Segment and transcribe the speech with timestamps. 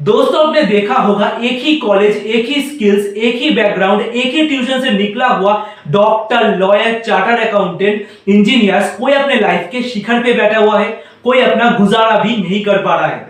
[0.00, 4.46] दोस्तों, आपने देखा होगा, एक ही कॉलेज एक ही स्किल्स एक ही बैकग्राउंड एक ही
[4.48, 5.54] ट्यूशन से निकला हुआ
[5.88, 10.88] doctor lawyer chartered accountant engineers कोई अपने लाइफ के शिखर पे बैठा हुआ है,
[11.24, 13.28] कोई अपना गुजारा भी नहीं कर पा रहा है।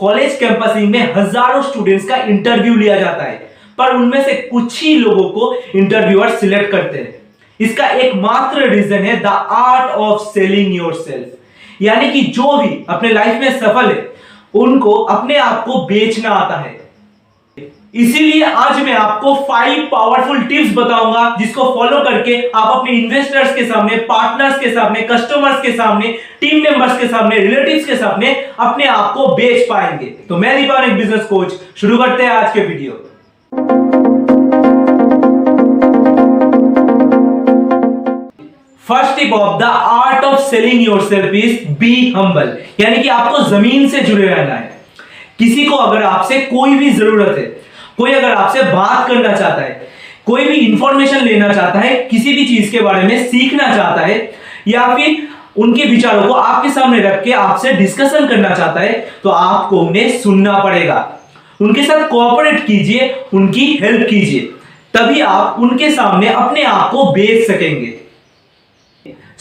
[0.00, 3.36] कॉलेज कैंपसिंग में हज़ारों स्टूडेंट्स का इंटरव्यू लिया जाता है,
[3.78, 7.14] पर उनमें से कुछ ही लोगों को इंटरव्यूअर सिलेक्ट करते हैं।
[7.60, 11.04] इसका एकमात्र रीजन है the art of selling your
[11.82, 14.10] यानी कि जो भी अपने लाइफ में सफल है
[14.54, 16.80] उनको अपने आप को बेचना आता है।
[17.94, 23.64] इसीलिए आज मैं आपको फाइव पावरफुल टिप्स बताऊँगा, जिसको फॉलो करके आप अपने इन्वेस्टर्स के
[23.64, 28.86] सामने पार्टनर्स के सामने कस्टमर्स के सामने टीम मेंबर्स के सामने रिलेटिव्स के सामने अपने
[28.86, 32.60] आप को बेच पाएँगे। तो मैं दीपान एक बिज़नेस कोच शुरू करते हैं आज के
[32.60, 32.92] video
[38.88, 43.88] first tip of the art of selling yourself is be humble यानी कि आपको ज़मीन
[43.88, 44.70] से जुड़े रहना है।
[45.38, 47.44] किसी को अगर आपसे कोई भी ज़रूरत है,
[47.98, 49.88] कोई अगर आपसे बात करना चाहता है,
[50.26, 54.32] कोई भी इंफॉर्मेशन लेना चाहता है, किसी भी चीज़ के बारे में सीखना चाहता है,
[54.68, 59.30] या फिर उनके विचारों को आपके सामने रख के आपसे डिस्कशन करना चाहता है तो
[59.30, 61.08] आपको उन्हें सुनना पड़ेगा।
[61.60, 64.40] उनके साथ कोऑपरेट कीजिए, उनकी हेल्प कीजिए।
[64.94, 67.98] तभी आप उनके सामने अपने आप को बेच सकेंगे।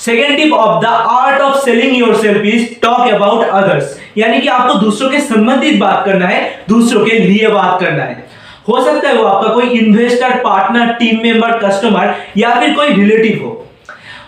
[0.01, 4.73] Second tip of the art of selling yourself is talk about others यानी कि आपको
[4.79, 8.29] दूसरों के संबंधित बात करना है, दूसरों के लिए बात करना है।
[8.67, 13.43] हो सकता है वो आपका कोई investor partner team member customer या फिर कोई रिलेटिव
[13.43, 13.57] हो।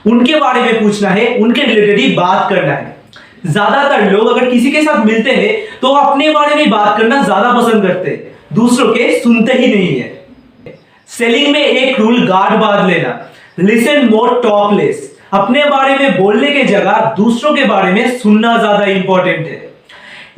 [0.05, 2.95] उनके बारे में पूछना है, उनके रिलेटेड ही बात करना है।
[3.45, 7.52] ज़्यादातर लोग अगर किसी के साथ मिलते हैं तो अपने बारे में बात करना ज़्यादा
[7.53, 10.11] पसंद करते हैं। दूसरों के सुनते ही नहीं है।
[11.09, 13.19] सेलिंग में एक रूल गार्ड बाँध लेना।
[13.59, 18.58] लिसन मोर टॉक लेस अपने बारे में बोलने के जगह दूसरों के बारे में सुनना
[18.58, 19.62] ज़्यादा इंपॉर्टेंट है।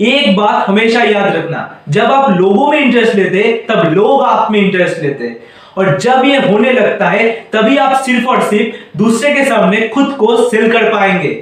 [0.01, 4.59] एक बात हमेशा याद रखना, जब आप लोगों में इंटरेस्ट लेते, तब लोग आप में
[4.59, 5.35] इंटरेस्ट लेते।
[5.77, 10.15] और जब ये होने लगता है, तभी आप सिर्फ़ और सिर्फ़ दूसरे के सामने खुद
[10.19, 11.33] को सेल कर पाएँगे।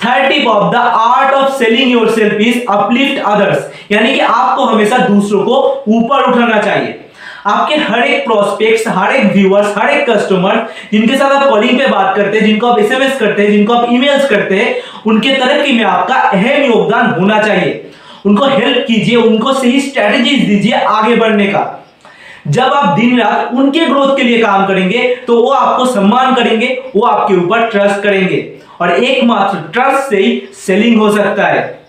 [0.00, 4.98] Third tip of the art of selling yourself is uplift others यानी कि आपको हमेशा
[4.98, 6.98] दूसरों को ऊपर उठाना चाहिए।
[7.46, 11.86] आपके हर एक प्रोस्पेक्ट हर एक व्यूअर्स हर एक कस्टमर जिनके साथ आप कॉलिंग पे
[11.86, 14.74] बात करते हैं, जिनको आप एसएमएस करते हैं, जिनको आप ईमेल्स करते हैं,
[15.06, 17.90] उनके तरक्की में आपका अहम योगदान होना चाहिए।
[18.26, 21.76] उनको हेल्प कीजिए, उनको सही स्ट्रेटेजीज दीजिए आगे बढ़ने का।
[22.48, 26.66] जब आप दिन रात उनके ग्रोथ के लिए काम करेंगे तो वो आपको सम्मान करेंगे,
[26.96, 28.48] वो आपके ऊपर ट्रस्ट करेंगे।
[28.80, 31.79] और एकमात्र ट्रस्ट से ही सेलिंग हो सकता है।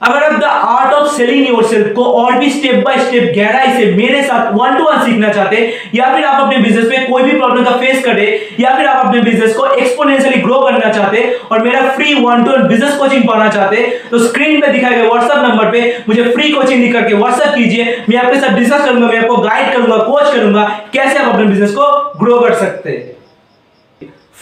[0.00, 3.84] अगर आप the art of selling yourself को और भी स्टेप बाय स्टेप गहराई से
[3.92, 7.22] मेरे साथ वन टू वन सीखना चाहते हैं या फिर आप अपने बिज़नेस में कोई
[7.22, 8.26] भी प्रॉब्लम का फेस करे,
[8.60, 12.44] या फिर आप अपने बिज़नेस को एक्सपोनेंशियली ग्रो करना चाहते हैं और मेरा free one
[12.44, 15.82] to one business coaching पाना चाहते हैं तो स्क्रीन पे दिखाए गए व्हाट्सएप नंबर पे
[16.08, 19.72] मुझे फ्री कोचिंग लिख करके व्हाट्सएप कीजिए। मैं आपके साथ डिस्कस करूँगा, मैं आपको गाइड
[19.72, 23.15] करूँगा कोच करूँगा, कैसे आप अपने बिज़नेस को ग्रो कर सकते। हैं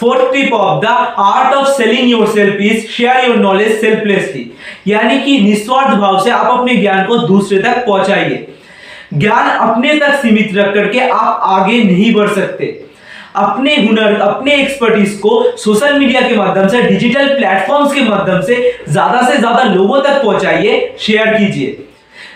[0.00, 0.87] fourth tip of the
[1.19, 4.50] art of selling yourself is share your knowledge selflessly
[4.87, 8.47] यानी कि निस्वार्थ भाव से आप अपने ज्ञान को दूसरे तक पहुंचाइए।
[9.14, 12.66] ज्ञान अपने तक सीमित रख करके आप आगे नहीं बढ़ सकते।
[13.37, 18.56] अपने हुनर, अपने एक्सपर्टीज को सोशल मीडिया के माध्यम से डिजिटल प्लेटफॉर्म्स के माध्यम से
[18.88, 21.87] ज़्यादा से ज़्यादा लोगों तक पहुंचाइए शेयर कीजिए।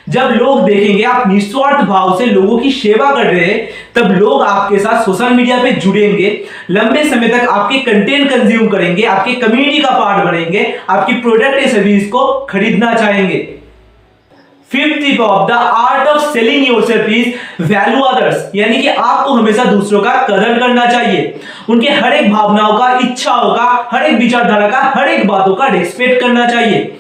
[0.09, 4.43] जब लोग देखेंगे आप निस्वार्थ भाव से लोगों की सेवा कर रहे हैं, तब लोग
[4.43, 6.31] आपके साथ सोशल मीडिया पे जुड़ेंगे।
[6.71, 11.69] लंबे समय तक आपके कंटेंट कंज्यूम करेंगे, आपके कम्युनिटी का पार्ट बनेंगे, आपकी प्रोडक्ट या
[11.69, 13.49] सर्विस को खरीदना चाहेंगे।
[14.71, 19.65] Fifth tip of the art of selling yourself is value others यानी कि आपको हमेशा
[19.65, 21.41] दूसरों का कदर करना चाहिए।
[21.71, 25.67] उनके हर एक भावनाओं का, इच्छाओं का, हर एक विचारधारा का, हर एक बातों का
[25.67, 26.99] रेस्पेक्ट करना चाहिए।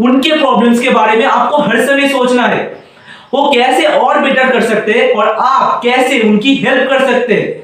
[0.00, 2.62] उनके प्रॉब्लम्स के बारे में आपको हर समय सोचना है।
[3.34, 7.58] वो कैसे और बेटर कर सकते हैं और आप कैसे उनकी हेल्प कर सकते हैं।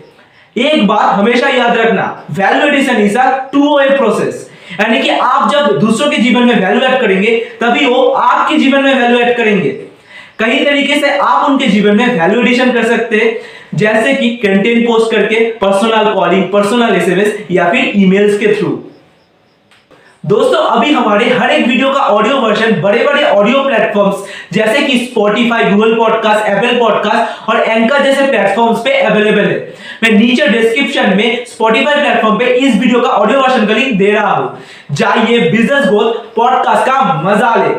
[0.67, 4.49] एक बात हमेशा याद रखना value addition is a two way process
[4.81, 8.85] यानी कि आप जब दूसरों के जीवन में वैल्यू ऐड करेंगे, तभी वो आपके जीवन
[8.85, 9.71] में वैल्यू ऐड करेंगे।
[10.39, 13.37] कई तरीके से आप उनके जीवन में वैल्यू एडिशन कर सकते हैं।
[13.75, 18.69] जैसे कि कंटेंट पोस्ट करके पर्सनल कॉलिंग पर्सनल एसएमएस या फिर ईमेल्स के थ्रू
[20.29, 24.99] दोस्तों, अभी हमारे हर एक वीडियो का ऑडियो वर्जन बड़े बड़े ऑडियो प्लेटफॉर्म्स जैसे कि
[24.99, 29.59] Spotify Google podcast Apple podcast और एंकर जैसे प्लेटफॉर्म्स पे अवेलेबल है।
[30.03, 34.11] मैं नीचे डिस्क्रिप्शन में स्पॉटिफाई प्लेटफॉर्म पे इस वीडियो का ऑडियो वर्जन का लिंक दे
[34.13, 34.59] रहा हूँ।
[34.93, 37.75] जाइए बिज़नेस ग्रोथ पॉडकास्ट का मज़ा ले।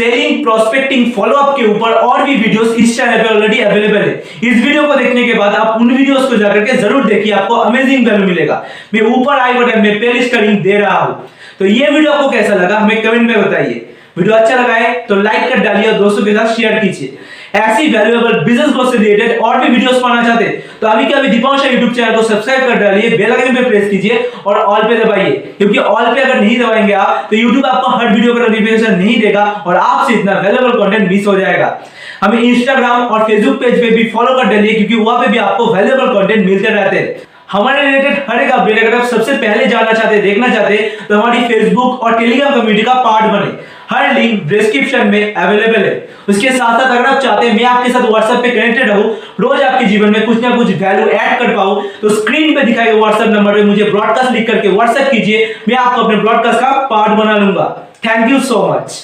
[0.00, 4.12] सेलिंग प्रोस्पेक्टिंग फॉलोअप के ऊपर और भी वीडियोस इस चैनल पे ऑलरेडी अवेलेबल है।
[4.44, 7.54] इस वीडियो को देखने के बाद आप उन वीडियोस को जाकर के ज़रूर देखिए, आपको
[7.56, 8.62] अमेजिंग वैल्यू मिलेगा।
[8.94, 12.30] मैं ऊपर आई बटन में प्लेलिस्ट का लिंक दे रहा हूँ। तो ये वीडियो आपको
[12.30, 13.86] कैसा लगा, हमें कमेंट में बताइए।
[14.16, 17.18] वीडियो अच्छा लगा है तो लाइक कर डालिए और दोस्तों के साथ शेयर कीजिए।
[17.54, 20.44] ऐसी वैल्यूएबल बिज़नेस से रिलेटेड और भी वीडियोस पाना चाहते
[20.80, 23.88] तो अभी के अभी दीपांशा यूट्यूब चैनल को सब्सक्राइब कर डालिए बेल आइकन पे प्रेस
[23.90, 27.90] कीजिए और ऑल पे दबाइए, क्योंकि ऑल पे अगर नहीं दबाएँगे आप तो यूट्यूब आपको
[27.90, 31.78] हर वीडियो का नोटिफिकेशन नहीं देगा और आपसे इतना वैल्यूएबल कंटेंट मिस हो जाएगा।
[32.22, 35.66] हमें इंस्टाग्राम और फेसबुक पेज पे भी फॉलो कर डालिए, क्योंकि वहाँ पे भी आपको
[35.74, 39.92] वैल्यूएबल कंटेंट मिलते रहते हैं। हमारे रिलेटेड हर एक अपडेट अगर आप सबसे पहले जानना
[39.92, 44.12] चाहते हैं, देखना चाहते हैं तो हमारी फेसबुक और टेलीग्राम कम्युनिटी का पार्ट बने। हर
[44.14, 48.02] लिंक डिस्क्रिप्शन में अवेलेबल है। उसके साथ साथ अगर आप चाहते हैं मैं आपके साथ
[48.02, 49.04] व्हाट्सएप पे कनेक्टेड रहूँ,
[49.40, 52.92] रोज आपके जीवन में कुछ ना कुछ वैल्यू ऐड कर पाऊँ तो स्क्रीन पे दिखाए
[52.92, 57.18] व्हाट्सएप नंबर पे मुझे ब्रॉडकास्ट लिख करके व्हाट्सएप कीजिए, मैं आपको अपने ब्रॉडकास्ट का पार्ट
[57.20, 57.68] बना लूँगा।
[58.04, 59.00] Thank you so much